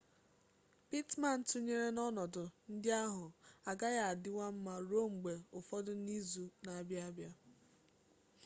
pittman 0.89 1.37
tụnyere 1.47 1.87
n'ọnọdụ 1.95 2.43
ndị 2.73 2.89
ahụ 3.03 3.25
agaghị 3.69 3.99
adịwa 4.11 4.45
mma 4.55 4.73
ruo 4.87 5.05
mgbe 5.15 5.33
ụfọdụ 5.57 5.91
n'izu 6.03 6.43
na-abịanụ 6.63 7.27